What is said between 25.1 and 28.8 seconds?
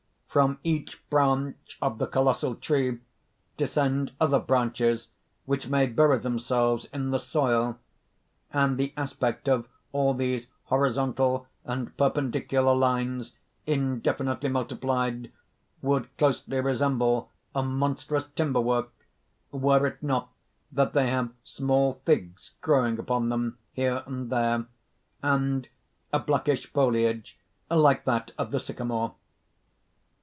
and a blackish foliage, like that of the